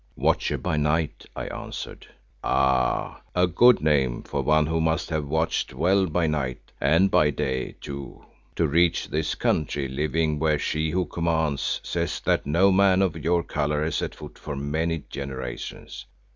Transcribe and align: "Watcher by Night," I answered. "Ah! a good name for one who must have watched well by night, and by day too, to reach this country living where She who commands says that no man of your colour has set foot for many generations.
"Watcher 0.15 0.57
by 0.57 0.77
Night," 0.77 1.27
I 1.35 1.45
answered. 1.49 2.07
"Ah! 2.43 3.21
a 3.35 3.45
good 3.45 3.81
name 3.81 4.23
for 4.23 4.41
one 4.41 4.65
who 4.65 4.81
must 4.81 5.11
have 5.11 5.27
watched 5.27 5.75
well 5.75 6.07
by 6.07 6.25
night, 6.25 6.71
and 6.81 7.11
by 7.11 7.29
day 7.29 7.75
too, 7.81 8.25
to 8.55 8.65
reach 8.67 9.09
this 9.09 9.35
country 9.35 9.87
living 9.87 10.39
where 10.39 10.57
She 10.57 10.89
who 10.89 11.05
commands 11.05 11.81
says 11.83 12.19
that 12.21 12.47
no 12.47 12.71
man 12.71 13.03
of 13.03 13.15
your 13.15 13.43
colour 13.43 13.83
has 13.85 13.97
set 13.97 14.15
foot 14.15 14.39
for 14.39 14.55
many 14.55 15.03
generations. 15.07 16.07